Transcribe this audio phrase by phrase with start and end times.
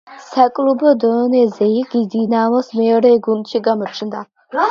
[0.27, 4.27] საკლუბო დონეზე იგი „დინამოს“ მეორე გუნდში გამოჩნდა.